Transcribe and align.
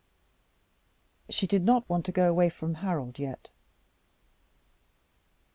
She 1.29 1.45
did 1.45 1.63
not 1.63 1.87
want 1.87 2.05
to 2.07 2.11
go 2.11 2.27
away 2.27 2.49
from 2.49 2.73
Harold 2.73 3.19
yet. 3.19 3.51